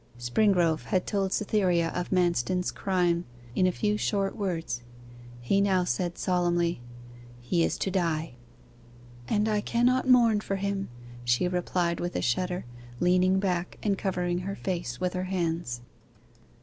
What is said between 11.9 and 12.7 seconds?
with a shudder,